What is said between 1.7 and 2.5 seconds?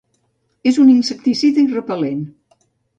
repel·lent.